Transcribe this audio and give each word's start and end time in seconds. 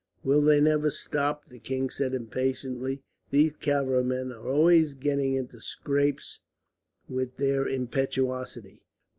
"Will 0.23 0.41
they 0.41 0.59
never 0.59 0.89
stop?" 0.89 1.47
the 1.47 1.59
king 1.59 1.91
said 1.91 2.15
impatiently. 2.15 3.03
"These 3.29 3.57
cavalry 3.57 4.03
men 4.03 4.31
are 4.31 4.47
always 4.47 4.95
getting 4.95 5.35
into 5.35 5.61
scrapes 5.61 6.39
with 7.07 7.37
their 7.37 7.67
impetuosity. 7.67 8.81